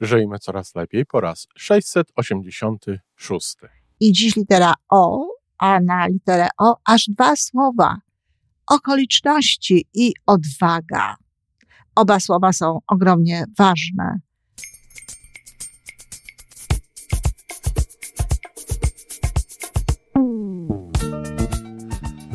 Żyjmy 0.00 0.38
coraz 0.38 0.74
lepiej 0.74 1.06
po 1.06 1.20
raz 1.20 1.46
686. 1.56 3.56
I 4.00 4.12
dziś 4.12 4.36
litera 4.36 4.74
O, 4.88 5.26
a 5.58 5.80
na 5.80 6.06
literę 6.06 6.48
O 6.58 6.76
aż 6.84 7.04
dwa 7.08 7.36
słowa. 7.36 8.00
Okoliczności 8.66 9.86
i 9.94 10.12
odwaga. 10.26 11.16
Oba 11.94 12.20
słowa 12.20 12.52
są 12.52 12.78
ogromnie 12.86 13.44
ważne. 13.58 14.20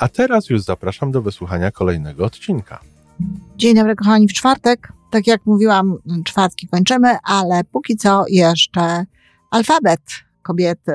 A 0.00 0.08
teraz 0.08 0.50
już 0.50 0.62
zapraszam 0.62 1.12
do 1.12 1.22
wysłuchania 1.22 1.70
kolejnego 1.70 2.24
odcinka. 2.24 2.80
Dzień 3.56 3.74
dobry, 3.74 3.96
kochani, 3.96 4.28
w 4.28 4.32
czwartek. 4.32 4.92
Tak 5.10 5.26
jak 5.26 5.46
mówiłam, 5.46 5.96
czwartki 6.24 6.68
kończymy, 6.68 7.16
ale 7.22 7.64
póki 7.64 7.96
co 7.96 8.24
jeszcze 8.28 9.06
alfabet 9.50 10.00
kobiety 10.42 10.92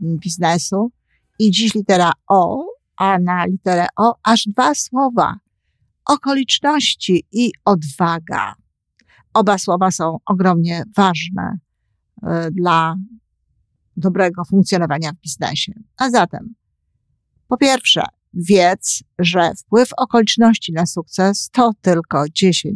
biznesu. 0.00 0.90
I 1.38 1.50
dziś 1.50 1.74
litera 1.74 2.12
O, 2.28 2.64
a 2.96 3.18
na 3.18 3.46
literę 3.46 3.86
O 3.96 4.14
aż 4.22 4.44
dwa 4.46 4.74
słowa. 4.74 5.36
Okoliczności 6.04 7.24
i 7.32 7.50
odwaga. 7.64 8.54
Oba 9.34 9.58
słowa 9.58 9.90
są 9.90 10.18
ogromnie 10.26 10.82
ważne 10.96 11.58
y, 12.16 12.50
dla 12.50 12.96
dobrego 13.96 14.44
funkcjonowania 14.44 15.12
w 15.12 15.20
biznesie. 15.20 15.72
A 15.96 16.10
zatem, 16.10 16.54
po 17.48 17.56
pierwsze, 17.56 18.02
wiedz, 18.36 19.02
że 19.18 19.50
wpływ 19.54 19.88
okoliczności 19.96 20.72
na 20.72 20.86
sukces 20.86 21.50
to 21.52 21.72
tylko 21.80 22.24
10%. 22.24 22.72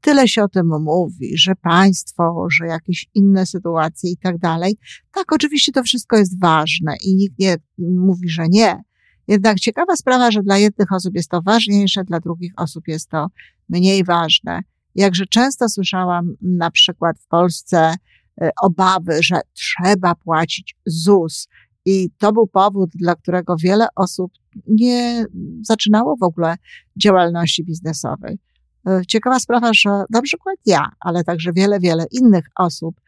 Tyle 0.00 0.28
się 0.28 0.42
o 0.42 0.48
tym 0.48 0.66
mówi, 0.82 1.38
że 1.38 1.54
państwo, 1.54 2.46
że 2.50 2.66
jakieś 2.66 3.06
inne 3.14 3.46
sytuacje 3.46 4.10
i 4.10 4.16
tak 4.16 4.38
dalej. 4.38 4.76
Tak, 5.12 5.32
oczywiście 5.32 5.72
to 5.72 5.82
wszystko 5.82 6.16
jest 6.16 6.40
ważne 6.40 6.94
i 7.04 7.16
nikt 7.16 7.38
nie 7.38 7.56
mówi, 7.78 8.28
że 8.28 8.48
nie. 8.48 8.82
Jednak 9.28 9.60
ciekawa 9.60 9.96
sprawa, 9.96 10.30
że 10.30 10.42
dla 10.42 10.58
jednych 10.58 10.92
osób 10.92 11.14
jest 11.14 11.30
to 11.30 11.42
ważniejsze, 11.42 12.04
dla 12.04 12.20
drugich 12.20 12.52
osób 12.56 12.88
jest 12.88 13.10
to 13.10 13.26
mniej 13.68 14.04
ważne. 14.04 14.60
Jakże 14.94 15.26
często 15.26 15.68
słyszałam 15.68 16.34
na 16.42 16.70
przykład 16.70 17.16
w 17.20 17.26
Polsce 17.26 17.94
e, 18.40 18.50
obawy, 18.62 19.22
że 19.22 19.40
trzeba 19.52 20.14
płacić 20.14 20.76
ZUS, 20.86 21.48
i 21.86 22.10
to 22.18 22.32
był 22.32 22.46
powód, 22.46 22.90
dla 22.94 23.14
którego 23.14 23.56
wiele 23.56 23.86
osób 23.96 24.32
nie 24.68 25.24
zaczynało 25.62 26.16
w 26.16 26.22
ogóle 26.22 26.56
działalności 26.96 27.64
biznesowej. 27.64 28.38
E, 28.86 29.02
ciekawa 29.08 29.38
sprawa, 29.38 29.70
że 29.74 29.90
na 30.10 30.22
przykład 30.22 30.56
ja, 30.66 30.88
ale 31.00 31.24
także 31.24 31.52
wiele, 31.52 31.80
wiele 31.80 32.04
innych 32.10 32.46
osób 32.58 33.00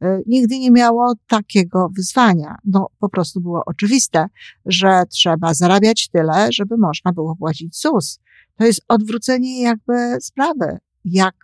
e, 0.00 0.20
nigdy 0.26 0.58
nie 0.58 0.70
miało 0.70 1.12
takiego 1.26 1.88
wyzwania. 1.96 2.56
No, 2.64 2.86
po 2.98 3.08
prostu 3.08 3.40
było 3.40 3.62
oczywiste, 3.66 4.26
że 4.66 5.02
trzeba 5.08 5.54
zarabiać 5.54 6.08
tyle, 6.08 6.48
żeby 6.52 6.76
można 6.76 7.12
było 7.12 7.36
płacić 7.36 7.80
ZUS. 7.80 8.18
To 8.56 8.64
jest 8.64 8.80
odwrócenie 8.88 9.62
jakby 9.62 10.20
sprawy, 10.20 10.78
jak 11.04 11.34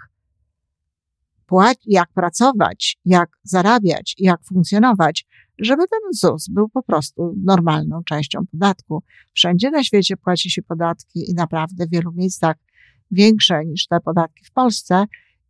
płacić, 1.46 1.84
jak 1.86 2.08
pracować, 2.12 2.98
jak 3.04 3.28
zarabiać, 3.42 4.14
jak 4.18 4.44
funkcjonować, 4.44 5.26
żeby 5.58 5.88
ten 5.88 6.00
ZUS 6.12 6.48
był 6.48 6.68
po 6.68 6.82
prostu 6.82 7.34
normalną 7.44 8.02
częścią 8.04 8.46
podatku. 8.50 9.02
Wszędzie 9.34 9.70
na 9.70 9.84
świecie 9.84 10.16
płaci 10.16 10.50
się 10.50 10.62
podatki 10.62 11.30
i 11.30 11.34
naprawdę 11.34 11.86
w 11.86 11.90
wielu 11.90 12.12
miejscach 12.12 12.56
większe 13.10 13.64
niż 13.64 13.86
te 13.86 14.00
podatki 14.00 14.44
w 14.44 14.52
Polsce. 14.52 15.04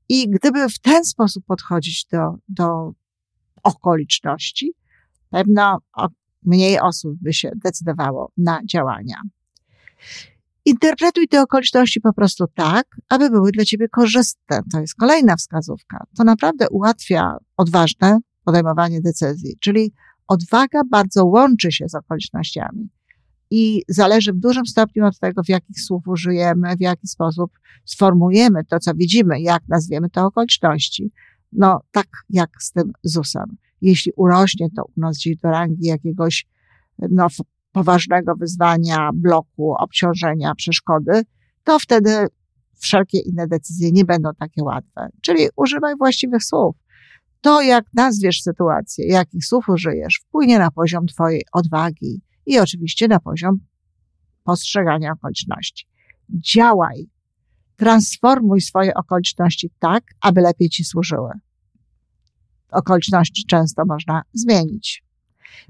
I 0.09 0.31
gdyby 0.31 0.69
w 0.69 0.79
ten 0.79 1.05
sposób 1.05 1.45
podchodzić 1.47 2.07
do, 2.13 2.35
do 2.49 2.93
okoliczności, 3.63 4.73
pewno 5.31 5.79
mniej 6.43 6.81
osób 6.81 7.17
by 7.21 7.33
się 7.33 7.51
decydowało 7.65 8.33
na 8.37 8.61
działania. 8.65 9.17
Interpretuj 10.65 11.29
te 11.29 11.43
okoliczności 11.43 12.01
po 12.01 12.13
prostu 12.13 12.45
tak, 12.55 12.87
aby 13.09 13.31
były 13.31 13.53
dla 13.53 13.65
ciebie 13.65 13.89
korzystne. 13.89 14.61
To 14.73 14.81
jest 14.81 14.95
kolejna 14.95 15.37
wskazówka. 15.37 16.05
To 16.17 16.25
naprawdę 16.25 16.69
ułatwia 16.71 17.37
odważne 17.57 18.19
podejmowanie 18.47 19.01
decyzji, 19.01 19.57
czyli 19.61 19.93
odwaga 20.29 20.81
bardzo 20.91 21.25
łączy 21.25 21.73
się 21.73 21.89
z 21.89 21.95
okolicznościami 21.95 22.89
i 23.51 23.83
zależy 23.89 24.33
w 24.33 24.37
dużym 24.37 24.67
stopniu 24.67 25.07
od 25.07 25.19
tego, 25.19 25.43
w 25.43 25.49
jakich 25.49 25.81
słów 25.81 26.09
użyjemy, 26.09 26.77
w 26.77 26.81
jaki 26.81 27.07
sposób 27.07 27.51
sformułujemy 27.85 28.65
to, 28.65 28.79
co 28.79 28.95
widzimy, 28.95 29.41
jak 29.41 29.63
nazwiemy 29.69 30.11
te 30.11 30.25
okoliczności. 30.25 31.13
No, 31.53 31.81
tak 31.93 32.07
jak 32.31 32.51
z 32.61 32.73
tym 32.73 32.93
ZUS-em. 33.03 33.57
Jeśli 33.81 34.13
urośnie 34.17 34.69
to 34.77 34.85
u 34.85 35.01
nas 35.01 35.17
gdzieś 35.17 35.37
do 35.37 35.51
rangi 35.51 35.87
jakiegoś 35.87 36.47
no, 36.99 37.27
poważnego 37.73 38.35
wyzwania, 38.35 39.11
bloku, 39.15 39.75
obciążenia, 39.75 40.55
przeszkody, 40.55 41.23
to 41.65 41.79
wtedy 41.79 42.27
wszelkie 42.79 43.19
inne 43.19 43.47
decyzje 43.47 43.93
nie 43.93 44.05
będą 44.05 44.31
takie 44.39 44.63
łatwe. 44.63 45.09
Czyli 45.21 45.49
używaj 45.57 45.97
właściwych 45.97 46.45
słów. 46.45 46.77
To, 47.47 47.63
jak 47.63 47.85
nazwiesz 47.95 48.43
sytuację, 48.43 49.07
jakich 49.07 49.45
słów 49.45 49.69
użyjesz, 49.69 50.21
wpłynie 50.25 50.59
na 50.59 50.71
poziom 50.71 51.07
Twojej 51.07 51.43
odwagi 51.53 52.23
i 52.47 52.59
oczywiście 52.59 53.09
na 53.09 53.21
poziom 53.21 53.59
postrzegania 54.45 55.13
okoliczności. 55.13 55.87
Działaj. 56.31 57.11
Transformuj 57.77 58.61
swoje 58.61 58.95
okoliczności 58.95 59.71
tak, 59.79 60.05
aby 60.21 60.41
lepiej 60.41 60.69
Ci 60.69 60.85
służyły. 60.85 61.31
Okoliczności 62.71 63.45
często 63.47 63.85
można 63.85 64.23
zmienić. 64.33 65.05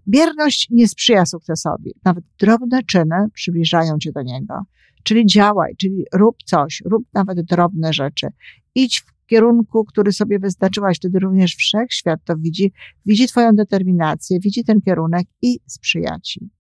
Bierność 0.08 0.68
nie 0.70 0.88
sprzyja 0.88 1.26
sukcesowi. 1.26 1.92
Nawet 2.04 2.24
drobne 2.38 2.82
czyny 2.82 3.28
przybliżają 3.34 3.98
cię 3.98 4.12
do 4.12 4.22
niego. 4.22 4.62
Czyli 5.02 5.26
działaj, 5.26 5.76
czyli 5.76 6.04
rób 6.14 6.36
coś, 6.44 6.82
rób 6.84 7.04
nawet 7.14 7.40
drobne 7.40 7.92
rzeczy. 7.92 8.28
Idź 8.74 9.00
w 9.00 9.15
kierunku, 9.26 9.84
który 9.84 10.12
sobie 10.12 10.38
wyznaczyłaś, 10.38 10.96
wtedy 10.96 11.18
również 11.18 11.54
wszechświat 11.54 12.20
to 12.24 12.36
widzi, 12.36 12.72
widzi 13.06 13.26
twoją 13.26 13.52
determinację, 13.52 14.40
widzi 14.40 14.64
ten 14.64 14.80
kierunek 14.80 15.26
i 15.42 15.58
sprzyja 15.66 16.18
ci. 16.22 16.50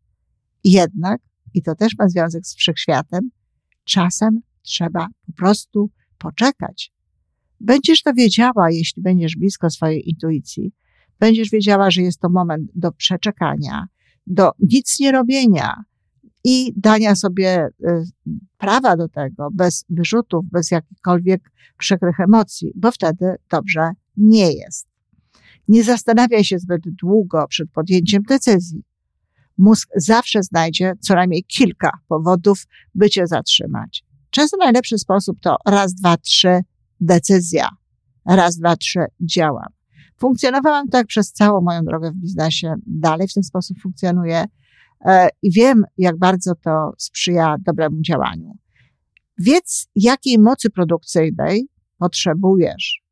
Jednak, 0.64 1.20
i 1.54 1.62
to 1.62 1.74
też 1.74 1.92
ma 1.98 2.08
związek 2.08 2.46
z 2.46 2.56
wszechświatem, 2.56 3.30
czasem 3.84 4.40
trzeba 4.62 5.06
po 5.26 5.32
prostu 5.32 5.90
poczekać. 6.18 6.92
Będziesz 7.60 8.02
to 8.02 8.12
wiedziała, 8.14 8.70
jeśli 8.70 9.02
będziesz 9.02 9.36
blisko 9.36 9.70
swojej 9.70 10.08
intuicji, 10.08 10.72
będziesz 11.20 11.50
wiedziała, 11.50 11.90
że 11.90 12.02
jest 12.02 12.20
to 12.20 12.28
moment 12.28 12.70
do 12.74 12.92
przeczekania, 12.92 13.86
do 14.26 14.50
nic 14.58 15.00
nie 15.00 15.12
robienia 15.12 15.84
i 16.48 16.72
dania 16.76 17.14
sobie 17.14 17.66
y, 17.66 18.04
prawa 18.58 18.96
do 18.96 19.08
tego 19.08 19.48
bez 19.52 19.84
wyrzutów, 19.88 20.44
bez 20.52 20.70
jakichkolwiek 20.70 21.50
przykrych 21.78 22.20
emocji, 22.20 22.72
bo 22.74 22.90
wtedy 22.90 23.34
dobrze 23.50 23.90
nie 24.16 24.52
jest. 24.52 24.88
Nie 25.68 25.84
zastanawiaj 25.84 26.44
się 26.44 26.58
zbyt 26.58 26.82
długo 27.02 27.46
przed 27.48 27.70
podjęciem 27.70 28.22
decyzji. 28.22 28.82
Mózg 29.58 29.88
zawsze 29.96 30.42
znajdzie 30.42 30.92
co 31.00 31.14
najmniej 31.14 31.44
kilka 31.44 31.90
powodów, 32.08 32.66
by 32.94 33.10
cię 33.10 33.26
zatrzymać. 33.26 34.04
Często 34.30 34.56
najlepszy 34.56 34.98
sposób 34.98 35.40
to 35.40 35.56
raz, 35.66 35.94
dwa, 35.94 36.16
trzy 36.16 36.60
decyzja. 37.00 37.68
Raz, 38.26 38.58
dwa, 38.58 38.76
trzy 38.76 39.04
działam. 39.20 39.68
Funkcjonowałam 40.18 40.88
tak 40.88 41.06
przez 41.06 41.32
całą 41.32 41.60
moją 41.60 41.84
drogę 41.84 42.10
w 42.10 42.14
biznesie. 42.14 42.74
Dalej 42.86 43.28
w 43.28 43.34
ten 43.34 43.42
sposób 43.42 43.80
funkcjonuję 43.80 44.44
i 45.42 45.52
wiem, 45.52 45.84
jak 45.98 46.18
bardzo 46.18 46.54
to 46.54 46.92
sprzyja 46.98 47.56
dobremu 47.66 48.02
działaniu. 48.02 48.56
Wiedz, 49.38 49.86
jakiej 49.94 50.38
mocy 50.38 50.70
produkcyjnej 50.70 51.68
potrzebujesz. 51.98 53.02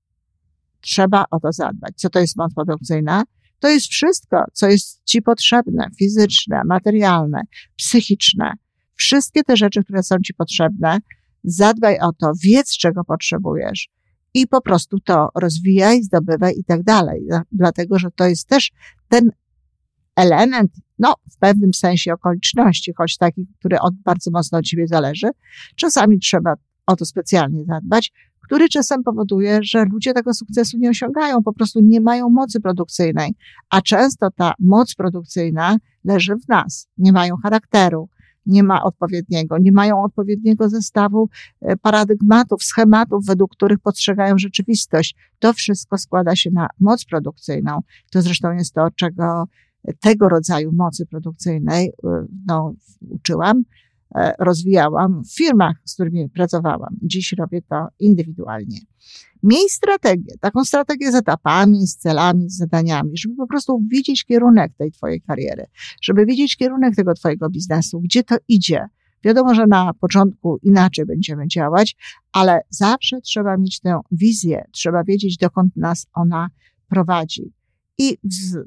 Trzeba 0.81 1.25
o 1.31 1.41
to 1.41 1.53
zadbać. 1.53 1.95
Co 1.97 2.11
to 2.11 2.21
jest 2.21 2.37
moc 2.37 2.55
produkcyjna? 2.55 3.23
To 3.59 3.69
jest 3.69 3.87
wszystko, 3.87 4.45
co 4.53 4.69
jest 4.69 5.05
ci 5.05 5.23
potrzebne, 5.23 5.89
fizyczne, 5.99 6.63
materialne, 6.67 7.43
psychiczne. 7.77 8.53
Wszystkie 8.95 9.43
te 9.43 9.57
rzeczy, 9.57 9.85
które 9.85 10.03
są 10.03 10.17
ci 10.25 10.35
potrzebne, 10.35 10.99
zadbaj 11.45 11.99
o 12.01 12.13
to, 12.13 12.33
wiedz, 12.45 12.77
czego 12.77 13.05
potrzebujesz 13.05 13.89
i 14.35 14.47
po 14.47 14.61
prostu 14.61 15.01
to 15.01 15.29
rozwijaj, 15.35 16.03
zdobywaj 16.03 16.55
i 16.59 16.65
tak 16.65 16.83
dalej. 16.83 17.23
Dlatego, 17.53 17.99
że 17.99 18.11
to 18.11 18.27
jest 18.27 18.49
też 18.49 18.71
ten 19.09 19.31
element, 20.17 20.73
no, 20.99 21.15
w 21.31 21.39
pewnym 21.39 21.75
sensie 21.75 22.13
okoliczności, 22.13 22.93
choć 22.97 23.17
taki, 23.17 23.47
który 23.59 23.81
od, 23.81 23.95
bardzo 23.95 24.31
mocno 24.31 24.59
od 24.59 24.65
ciebie 24.65 24.87
zależy. 24.87 25.29
Czasami 25.77 26.19
trzeba 26.19 26.55
o 26.87 26.97
to 26.97 27.05
specjalnie 27.05 27.65
zadbać, 27.65 28.13
który 28.41 28.69
czasem 28.69 29.03
powoduje, 29.03 29.59
że 29.63 29.85
ludzie 29.85 30.13
tego 30.13 30.35
sukcesu 30.35 30.79
nie 30.79 30.91
osiągają, 30.91 31.43
po 31.43 31.53
prostu 31.53 31.81
nie 31.81 32.01
mają 32.01 32.31
mocy 32.31 32.61
produkcyjnej, 32.61 33.35
a 33.71 33.83
często 33.83 34.31
ta 34.31 34.53
moc 34.59 34.95
produkcyjna 34.95 35.77
leży 36.05 36.37
w 36.37 36.49
nas, 36.49 36.89
nie 36.99 37.13
mają 37.13 37.37
charakteru, 37.37 38.09
nie 38.47 38.63
ma 38.63 38.83
odpowiedniego, 38.83 39.59
nie 39.59 39.73
mają 39.73 40.03
odpowiedniego 40.03 40.69
zestawu 40.69 41.29
e, 41.61 41.77
paradygmatów, 41.77 42.65
schematów, 42.65 43.27
według 43.27 43.53
których 43.53 43.79
postrzegają 43.79 44.39
rzeczywistość. 44.39 45.17
To 45.39 45.53
wszystko 45.53 45.99
składa 45.99 46.37
się 46.37 46.51
na 46.51 46.67
moc 46.81 47.05
produkcyjną. 47.05 47.81
To 48.11 48.23
zresztą 48.23 48.53
jest 48.53 48.75
to, 48.75 48.89
czego 48.97 49.45
tego 50.01 50.29
rodzaju 50.29 50.73
mocy 50.73 51.07
produkcyjnej 51.07 51.87
e, 51.89 52.27
no, 52.47 52.75
uczyłam, 53.09 53.65
e, 54.15 54.35
rozwijałam 54.39 55.23
w 55.25 55.37
firmach, 55.37 55.77
z 55.85 55.95
którymi 55.95 56.29
pracowałam. 56.29 56.97
Dziś 57.03 57.33
robię 57.33 57.63
to 57.63 57.87
indywidualnie. 57.99 58.79
Miej 59.43 59.69
strategię, 59.69 60.35
taką 60.41 60.65
strategię 60.65 61.13
z 61.13 61.15
etapami, 61.15 61.87
z 61.87 61.97
celami, 61.97 62.51
z 62.51 62.57
zadaniami, 62.57 63.11
żeby 63.15 63.37
po 63.37 63.47
prostu 63.47 63.81
widzieć 63.89 64.25
kierunek 64.25 64.73
tej 64.79 64.93
twojej 64.93 65.21
kariery, 65.21 65.67
żeby 66.03 66.27
widzieć 66.27 66.57
kierunek 66.57 66.95
tego 66.97 67.15
twojego 67.15 67.51
biznesu, 67.51 68.01
gdzie 68.01 68.23
to 68.23 68.37
idzie. 68.49 68.87
Wiadomo, 69.25 69.55
że 69.55 69.67
na 69.67 69.95
początku 70.01 70.59
inaczej 70.63 71.07
będziemy 71.07 71.49
działać, 71.49 71.97
ale 72.33 72.61
zawsze 72.71 73.21
trzeba 73.21 73.57
mieć 73.57 73.81
tę 73.81 74.01
wizję, 74.13 74.65
trzeba 74.71 75.05
wiedzieć, 75.05 75.37
dokąd 75.37 75.77
nas 75.77 76.07
ona 76.15 76.49
prowadzi. 76.89 77.53
I 77.99 78.19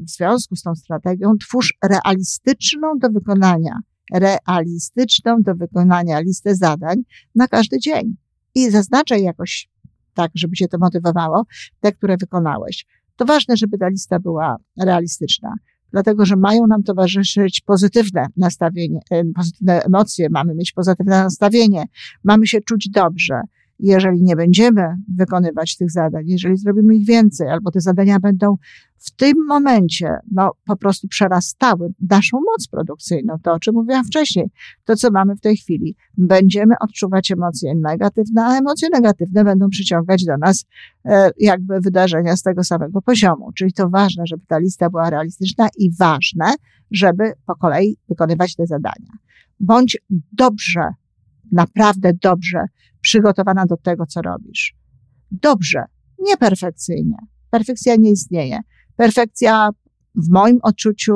w, 0.05 0.09
związku 0.09 0.55
z 0.55 0.61
tą 0.61 0.75
strategią 0.75 1.37
twórz 1.37 1.73
realistyczną 1.83 2.99
do 2.99 3.09
wykonania, 3.09 3.79
realistyczną 4.13 5.41
do 5.41 5.55
wykonania 5.55 6.19
listę 6.19 6.55
zadań 6.55 6.95
na 7.35 7.47
każdy 7.47 7.79
dzień. 7.79 8.15
I 8.55 8.71
zaznaczaj 8.71 9.23
jakoś 9.23 9.69
tak, 10.13 10.31
żeby 10.35 10.55
cię 10.55 10.67
to 10.67 10.77
motywowało, 10.77 11.45
te, 11.79 11.91
które 11.91 12.17
wykonałeś. 12.17 12.85
To 13.15 13.25
ważne, 13.25 13.57
żeby 13.57 13.77
ta 13.77 13.87
lista 13.87 14.19
była 14.19 14.57
realistyczna, 14.81 15.53
dlatego 15.91 16.25
że 16.25 16.35
mają 16.35 16.67
nam 16.67 16.83
towarzyszyć 16.83 17.61
pozytywne 17.61 18.27
nastawienie, 18.37 18.99
e, 19.11 19.23
pozytywne 19.35 19.83
emocje, 19.83 20.27
mamy 20.31 20.55
mieć 20.55 20.71
pozytywne 20.71 21.23
nastawienie, 21.23 21.85
mamy 22.23 22.47
się 22.47 22.61
czuć 22.61 22.89
dobrze 22.89 23.41
jeżeli 23.79 24.23
nie 24.23 24.35
będziemy 24.35 24.95
wykonywać 25.15 25.77
tych 25.77 25.91
zadań, 25.91 26.23
jeżeli 26.27 26.57
zrobimy 26.57 26.95
ich 26.95 27.07
więcej, 27.07 27.49
albo 27.49 27.71
te 27.71 27.81
zadania 27.81 28.19
będą 28.19 28.57
w 28.97 29.11
tym 29.11 29.45
momencie, 29.47 30.17
no, 30.31 30.51
po 30.65 30.75
prostu 30.75 31.07
przerastały 31.07 31.93
naszą 32.09 32.37
moc 32.37 32.67
produkcyjną, 32.67 33.35
to 33.43 33.53
o 33.53 33.59
czym 33.59 33.75
mówiłam 33.75 34.05
wcześniej, 34.05 34.49
to 34.85 34.95
co 34.95 35.11
mamy 35.11 35.35
w 35.35 35.41
tej 35.41 35.57
chwili, 35.57 35.95
będziemy 36.17 36.75
odczuwać 36.79 37.31
emocje 37.31 37.75
negatywne, 37.75 38.45
a 38.45 38.57
emocje 38.57 38.89
negatywne 38.93 39.43
będą 39.43 39.69
przyciągać 39.69 40.25
do 40.25 40.37
nas 40.37 40.65
e, 41.05 41.31
jakby 41.37 41.79
wydarzenia 41.79 42.35
z 42.35 42.41
tego 42.41 42.63
samego 42.63 43.01
poziomu. 43.01 43.51
Czyli 43.51 43.73
to 43.73 43.89
ważne, 43.89 44.23
żeby 44.27 44.43
ta 44.47 44.57
lista 44.57 44.89
była 44.89 45.09
realistyczna 45.09 45.67
i 45.77 45.91
ważne, 45.99 46.53
żeby 46.91 47.33
po 47.45 47.55
kolei 47.55 47.97
wykonywać 48.09 48.55
te 48.55 48.67
zadania. 48.67 49.11
Bądź 49.59 49.97
dobrze, 50.31 50.93
naprawdę 51.51 52.11
dobrze 52.21 52.65
przygotowana 53.07 53.65
do 53.65 53.77
tego, 53.77 54.05
co 54.05 54.21
robisz. 54.21 54.75
Dobrze, 55.31 55.83
nie 56.19 56.37
perfekcyjnie. 56.37 57.17
Perfekcja 57.49 57.95
nie 57.95 58.11
istnieje. 58.11 58.59
Perfekcja 58.95 59.69
w 60.15 60.29
moim 60.29 60.59
odczuciu 60.63 61.13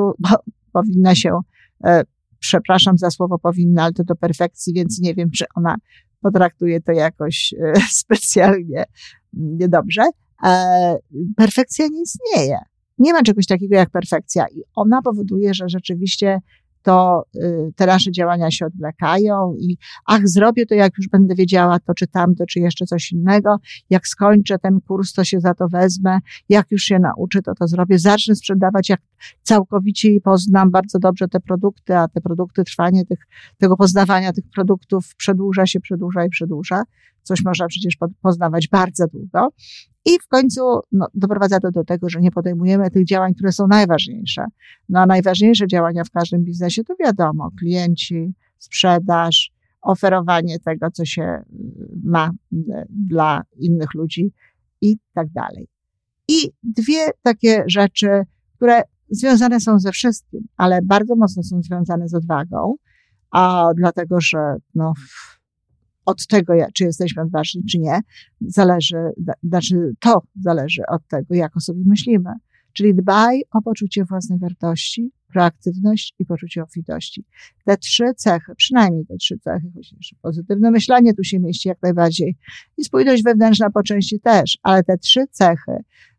powinna 0.72 1.14
się, 1.14 1.38
e, 1.84 2.02
przepraszam 2.38 2.98
za 2.98 3.10
słowo 3.10 3.38
powinna, 3.38 3.82
ale 3.82 3.92
to 3.92 4.04
do 4.04 4.16
perfekcji, 4.16 4.74
więc 4.74 5.00
nie 5.00 5.14
wiem, 5.14 5.30
czy 5.30 5.44
ona 5.54 5.76
potraktuje 6.20 6.80
to 6.80 6.92
jakoś 6.92 7.54
e, 7.60 7.72
specjalnie 8.02 8.84
niedobrze. 9.32 10.02
E, 10.44 10.96
perfekcja 11.36 11.86
nie 11.86 12.02
istnieje. 12.02 12.58
Nie 12.98 13.12
ma 13.12 13.22
czegoś 13.22 13.46
takiego 13.46 13.76
jak 13.76 13.90
perfekcja 13.90 14.46
i 14.48 14.62
ona 14.74 15.02
powoduje, 15.02 15.54
że 15.54 15.68
rzeczywiście 15.68 16.38
to 16.82 17.24
y, 17.36 17.72
te 17.76 17.86
nasze 17.86 18.12
działania 18.12 18.50
się 18.50 18.66
odwlekają 18.66 19.54
i 19.58 19.76
ach, 20.06 20.28
zrobię 20.28 20.66
to, 20.66 20.74
jak 20.74 20.92
już 20.98 21.08
będę 21.08 21.34
wiedziała 21.34 21.78
to, 21.78 21.94
czy 21.94 22.06
tamto, 22.06 22.46
czy 22.46 22.60
jeszcze 22.60 22.86
coś 22.86 23.12
innego. 23.12 23.56
Jak 23.90 24.06
skończę 24.06 24.58
ten 24.58 24.80
kurs, 24.80 25.12
to 25.12 25.24
się 25.24 25.40
za 25.40 25.54
to 25.54 25.68
wezmę. 25.68 26.18
Jak 26.48 26.70
już 26.70 26.82
się 26.82 26.98
nauczę, 26.98 27.42
to 27.42 27.54
to 27.54 27.68
zrobię. 27.68 27.98
Zacznę 27.98 28.34
sprzedawać, 28.34 28.88
jak 28.88 29.00
całkowicie 29.42 30.20
poznam 30.20 30.70
bardzo 30.70 30.98
dobrze 30.98 31.28
te 31.28 31.40
produkty, 31.40 31.96
a 31.96 32.08
te 32.08 32.20
produkty, 32.20 32.64
trwanie 32.64 33.06
tych, 33.06 33.18
tego 33.58 33.76
poznawania 33.76 34.32
tych 34.32 34.44
produktów 34.54 35.14
przedłuża 35.16 35.66
się, 35.66 35.80
przedłuża 35.80 36.24
i 36.24 36.28
przedłuża. 36.28 36.82
Coś 37.22 37.44
można 37.44 37.66
przecież 37.66 37.96
poznawać 38.22 38.68
bardzo 38.68 39.06
długo. 39.06 39.48
I 40.04 40.18
w 40.24 40.28
końcu 40.28 40.60
no, 40.92 41.06
doprowadza 41.14 41.60
to 41.60 41.70
do 41.70 41.84
tego, 41.84 42.08
że 42.08 42.20
nie 42.20 42.30
podejmujemy 42.30 42.90
tych 42.90 43.04
działań, 43.04 43.34
które 43.34 43.52
są 43.52 43.66
najważniejsze. 43.66 44.44
No 44.88 45.00
a 45.00 45.06
najważniejsze 45.06 45.66
działania 45.66 46.04
w 46.04 46.10
każdym 46.10 46.44
biznesie 46.44 46.84
to 46.84 46.94
wiadomo, 47.00 47.50
klienci, 47.58 48.34
sprzedaż, 48.58 49.52
oferowanie 49.82 50.58
tego, 50.58 50.90
co 50.90 51.04
się 51.04 51.22
y, 51.22 51.44
ma 52.04 52.30
y, 52.52 52.58
dla 52.88 53.42
innych 53.58 53.94
ludzi 53.94 54.32
i 54.80 54.96
tak 55.14 55.28
dalej. 55.28 55.68
I 56.28 56.50
dwie 56.62 57.10
takie 57.22 57.64
rzeczy, 57.66 58.08
które 58.56 58.82
związane 59.10 59.60
są 59.60 59.78
ze 59.78 59.92
wszystkim, 59.92 60.40
ale 60.56 60.82
bardzo 60.82 61.16
mocno 61.16 61.42
są 61.42 61.62
związane 61.62 62.08
z 62.08 62.14
odwagą, 62.14 62.74
a 63.30 63.70
dlatego, 63.76 64.20
że 64.20 64.38
no, 64.74 64.92
od 66.06 66.26
tego, 66.26 66.54
czy 66.74 66.84
jesteśmy 66.84 67.22
odważni, 67.22 67.64
czy 67.64 67.78
nie, 67.78 68.00
zależy, 68.40 68.96
znaczy 69.42 69.94
to 70.00 70.22
zależy 70.40 70.82
od 70.88 71.08
tego, 71.08 71.34
jak 71.34 71.56
o 71.56 71.60
sobie 71.60 71.82
myślimy. 71.86 72.30
Czyli 72.72 72.94
dbaj 72.94 73.42
o 73.50 73.62
poczucie 73.62 74.04
własnej 74.04 74.38
wartości, 74.38 75.10
proaktywność 75.32 76.14
i 76.18 76.26
poczucie 76.26 76.62
obfitości. 76.62 77.24
Te 77.64 77.76
trzy 77.76 78.04
cechy, 78.16 78.54
przynajmniej 78.56 79.06
te 79.06 79.16
trzy 79.16 79.38
cechy, 79.38 79.70
chociaż 79.74 80.14
pozytywne 80.22 80.70
myślenie 80.70 81.14
tu 81.14 81.24
się 81.24 81.38
mieści 81.38 81.68
jak 81.68 81.82
najbardziej 81.82 82.36
i 82.76 82.84
spójność 82.84 83.22
wewnętrzna 83.22 83.70
po 83.70 83.82
części 83.82 84.20
też, 84.20 84.58
ale 84.62 84.82
te 84.82 84.98
trzy 84.98 85.26
cechy 85.30 85.72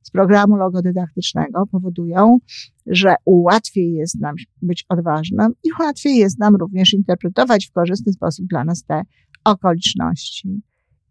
z 0.03 0.11
programu 0.11 0.55
logodydaktycznego 0.55 1.67
powodują, 1.71 2.37
że 2.85 3.15
łatwiej 3.25 3.93
jest 3.93 4.19
nam 4.19 4.35
być 4.61 4.85
odważnym 4.89 5.53
i 5.63 5.69
łatwiej 5.79 6.15
jest 6.17 6.39
nam 6.39 6.55
również 6.55 6.93
interpretować 6.93 7.67
w 7.67 7.71
korzystny 7.71 8.13
sposób 8.13 8.47
dla 8.47 8.63
nas 8.63 8.83
te 8.83 9.01
okoliczności. 9.43 10.61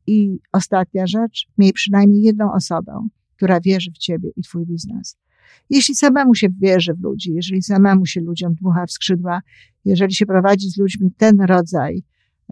I 0.06 0.38
ostatnia 0.52 1.06
rzecz, 1.06 1.46
miej 1.58 1.72
przynajmniej 1.72 2.22
jedną 2.22 2.52
osobę, 2.52 3.08
która 3.36 3.60
wierzy 3.60 3.90
w 3.90 3.98
ciebie 3.98 4.30
i 4.36 4.42
twój 4.42 4.66
biznes. 4.66 5.18
Jeśli 5.70 5.94
samemu 5.94 6.34
się 6.34 6.48
wierzy 6.60 6.94
w 6.94 7.02
ludzi, 7.02 7.32
jeżeli 7.32 7.62
samemu 7.62 8.06
się 8.06 8.20
ludziom 8.20 8.54
dmucha 8.54 8.86
w 8.86 8.90
skrzydła, 8.90 9.40
jeżeli 9.84 10.14
się 10.14 10.26
prowadzi 10.26 10.70
z 10.70 10.78
ludźmi 10.78 11.10
ten 11.16 11.40
rodzaj 11.40 12.02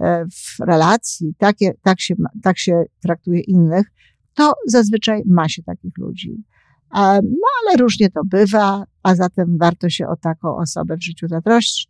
e, 0.00 0.26
w 0.26 0.60
relacji, 0.60 1.34
takie, 1.38 1.72
tak, 1.82 2.00
się, 2.00 2.14
tak 2.42 2.58
się 2.58 2.82
traktuje 3.00 3.40
innych, 3.40 3.92
to 4.34 4.54
zazwyczaj 4.66 5.22
ma 5.26 5.48
się 5.48 5.62
takich 5.62 5.98
ludzi. 5.98 6.44
No 7.22 7.48
ale 7.62 7.76
różnie 7.78 8.10
to 8.10 8.20
bywa, 8.24 8.84
a 9.02 9.14
zatem 9.14 9.58
warto 9.58 9.90
się 9.90 10.08
o 10.08 10.16
taką 10.16 10.56
osobę 10.56 10.96
w 10.96 11.04
życiu 11.04 11.26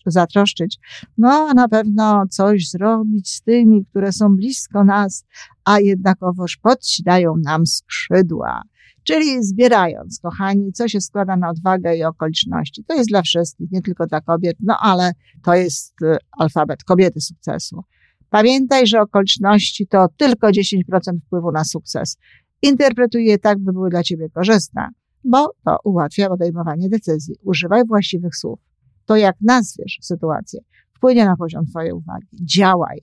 zatroszczyć. 0.06 0.78
No 1.18 1.48
a 1.50 1.54
na 1.54 1.68
pewno 1.68 2.24
coś 2.30 2.70
zrobić 2.70 3.30
z 3.30 3.42
tymi, 3.42 3.86
które 3.86 4.12
są 4.12 4.36
blisko 4.36 4.84
nas, 4.84 5.24
a 5.64 5.80
jednakowoż 5.80 6.56
podcinają 6.56 7.34
nam 7.44 7.66
skrzydła. 7.66 8.62
Czyli 9.04 9.44
zbierając, 9.44 10.20
kochani, 10.22 10.72
co 10.72 10.88
się 10.88 11.00
składa 11.00 11.36
na 11.36 11.50
odwagę 11.50 11.96
i 11.96 12.04
okoliczności. 12.04 12.84
To 12.84 12.94
jest 12.94 13.08
dla 13.08 13.22
wszystkich, 13.22 13.70
nie 13.72 13.82
tylko 13.82 14.06
dla 14.06 14.20
kobiet, 14.20 14.56
no 14.60 14.76
ale 14.80 15.12
to 15.44 15.54
jest 15.54 16.02
y, 16.02 16.16
alfabet 16.38 16.84
kobiety 16.84 17.20
sukcesu. 17.20 17.84
Pamiętaj, 18.30 18.86
że 18.86 19.00
okoliczności 19.00 19.86
to 19.86 20.06
tylko 20.16 20.48
10% 20.48 20.82
wpływu 21.26 21.52
na 21.52 21.64
sukces. 21.64 22.18
Interpretuj 22.62 23.24
je 23.24 23.38
tak, 23.38 23.58
by 23.58 23.72
były 23.72 23.90
dla 23.90 24.02
ciebie 24.02 24.28
korzystne, 24.30 24.88
bo 25.24 25.54
to 25.64 25.76
ułatwia 25.84 26.28
podejmowanie 26.28 26.88
decyzji. 26.88 27.34
Używaj 27.42 27.82
właściwych 27.86 28.36
słów. 28.36 28.60
To, 29.04 29.16
jak 29.16 29.36
nazwiesz 29.40 29.98
sytuację, 30.02 30.60
wpłynie 30.96 31.24
na 31.24 31.36
poziom 31.36 31.66
twojej 31.66 31.92
uwagi. 31.92 32.26
Działaj. 32.44 32.98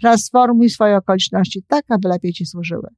Transformuj 0.00 0.70
swoje 0.70 0.96
okoliczności 0.96 1.62
tak, 1.68 1.84
aby 1.88 2.08
lepiej 2.08 2.32
ci 2.32 2.46
służyły. 2.46 2.88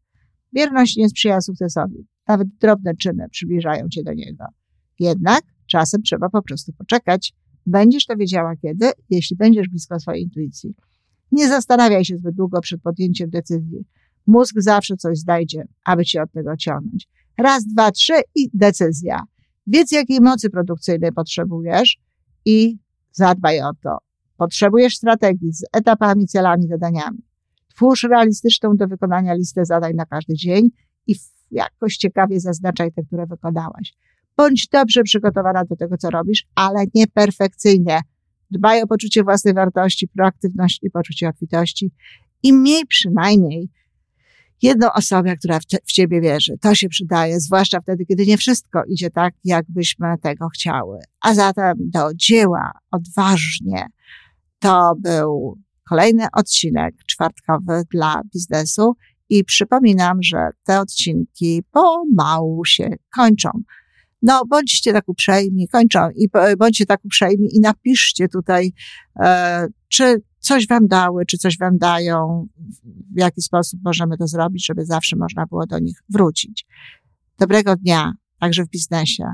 Bierność 0.54 0.96
nie 0.96 1.08
sprzyja 1.08 1.40
sukcesowi. 1.40 2.06
Nawet 2.28 2.48
drobne 2.60 2.94
czyny 2.94 3.28
przybliżają 3.30 3.88
cię 3.88 4.02
do 4.02 4.12
niego. 4.12 4.44
Jednak 4.98 5.42
czasem 5.66 6.02
trzeba 6.02 6.28
po 6.28 6.42
prostu 6.42 6.72
poczekać. 6.72 7.32
Będziesz 7.66 8.06
to 8.06 8.16
wiedziała 8.16 8.56
kiedy, 8.56 8.90
jeśli 9.10 9.36
będziesz 9.36 9.68
blisko 9.68 10.00
swojej 10.00 10.22
intuicji. 10.22 10.74
Nie 11.32 11.48
zastanawiaj 11.48 12.04
się 12.04 12.16
zbyt 12.16 12.34
długo 12.34 12.60
przed 12.60 12.82
podjęciem 12.82 13.30
decyzji. 13.30 13.84
Mózg 14.26 14.54
zawsze 14.58 14.96
coś 14.96 15.18
znajdzie, 15.18 15.64
aby 15.84 16.04
cię 16.04 16.22
od 16.22 16.32
tego 16.32 16.56
ciągnąć. 16.56 17.08
Raz, 17.38 17.66
dwa, 17.66 17.90
trzy 17.90 18.12
i 18.34 18.50
decyzja. 18.54 19.22
Wiedz, 19.66 19.92
jakiej 19.92 20.20
mocy 20.20 20.50
produkcyjnej 20.50 21.12
potrzebujesz 21.12 21.98
i 22.44 22.78
zadbaj 23.12 23.60
o 23.60 23.70
to. 23.82 23.98
Potrzebujesz 24.36 24.96
strategii 24.96 25.52
z 25.52 25.64
etapami, 25.72 26.26
celami, 26.26 26.66
zadaniami. 26.66 27.18
Twórz 27.74 28.02
realistyczną 28.02 28.76
do 28.76 28.88
wykonania 28.88 29.34
listę 29.34 29.64
zadań 29.64 29.94
na 29.94 30.06
każdy 30.06 30.34
dzień 30.34 30.70
i 31.06 31.14
jakoś 31.50 31.96
ciekawie 31.96 32.40
zaznaczaj 32.40 32.92
te, 32.92 33.02
które 33.02 33.26
wykonałaś. 33.26 33.94
Bądź 34.36 34.68
dobrze 34.68 35.02
przygotowana 35.02 35.64
do 35.64 35.76
tego, 35.76 35.96
co 35.96 36.10
robisz, 36.10 36.46
ale 36.54 36.84
nie 36.94 37.06
perfekcyjnie. 37.06 38.00
Dbaj 38.52 38.82
o 38.82 38.86
poczucie 38.86 39.22
własnej 39.22 39.54
wartości, 39.54 40.08
proaktywność 40.08 40.78
i 40.82 40.90
poczucie 40.90 41.28
obfitości 41.28 41.92
i 42.42 42.52
miej 42.52 42.86
przynajmniej 42.86 43.68
jedną 44.62 44.92
osobę, 44.92 45.36
która 45.36 45.60
w, 45.60 45.62
w 45.86 45.92
ciebie 45.92 46.20
wierzy. 46.20 46.58
To 46.60 46.74
się 46.74 46.88
przydaje, 46.88 47.40
zwłaszcza 47.40 47.80
wtedy, 47.80 48.06
kiedy 48.06 48.26
nie 48.26 48.36
wszystko 48.36 48.82
idzie 48.88 49.10
tak, 49.10 49.34
jakbyśmy 49.44 50.18
tego 50.22 50.48
chciały. 50.48 50.98
A 51.20 51.34
zatem 51.34 51.74
do 51.78 52.14
dzieła, 52.14 52.72
odważnie. 52.90 53.86
To 54.58 54.94
był 54.98 55.58
kolejny 55.88 56.26
odcinek 56.32 56.94
czwartkowy 57.06 57.82
dla 57.90 58.20
biznesu 58.34 58.96
i 59.28 59.44
przypominam, 59.44 60.22
że 60.22 60.48
te 60.64 60.80
odcinki 60.80 61.62
pomału 61.70 62.64
się 62.64 62.90
kończą. 63.14 63.50
No, 64.22 64.42
bądźcie 64.50 64.92
tak 64.92 65.08
uprzejmi, 65.08 65.68
kończą 65.68 66.10
i 66.16 66.28
bądźcie 66.58 66.86
tak 66.86 67.04
uprzejmi 67.04 67.56
i 67.56 67.60
napiszcie 67.60 68.28
tutaj, 68.28 68.72
e, 69.20 69.66
czy 69.88 70.22
coś 70.38 70.66
wam 70.66 70.86
dały, 70.88 71.26
czy 71.26 71.38
coś 71.38 71.58
wam 71.58 71.78
dają, 71.78 72.46
w 73.16 73.20
jaki 73.20 73.42
sposób 73.42 73.80
możemy 73.84 74.18
to 74.18 74.26
zrobić, 74.26 74.66
żeby 74.66 74.84
zawsze 74.84 75.16
można 75.16 75.46
było 75.46 75.66
do 75.66 75.78
nich 75.78 75.96
wrócić. 76.08 76.66
Dobrego 77.38 77.76
dnia, 77.76 78.12
także 78.38 78.64
w 78.64 78.68
biznesie. 78.68 79.24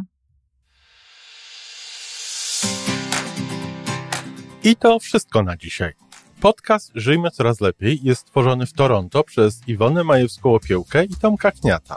I 4.64 4.76
to 4.76 4.98
wszystko 4.98 5.42
na 5.42 5.56
dzisiaj. 5.56 5.92
Podcast 6.40 6.92
Żyjmy 6.94 7.30
Coraz 7.30 7.60
Lepiej 7.60 8.00
jest 8.02 8.20
stworzony 8.20 8.66
w 8.66 8.72
Toronto 8.72 9.24
przez 9.24 9.68
Iwonę 9.68 10.02
Majewską-Opiełkę 10.04 11.06
i 11.10 11.16
Tomka 11.16 11.50
Kniata. 11.50 11.96